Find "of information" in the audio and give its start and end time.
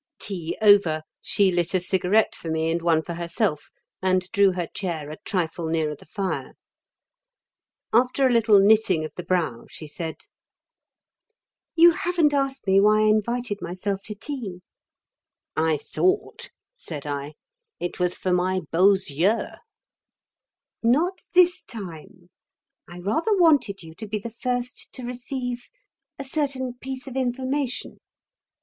27.05-27.99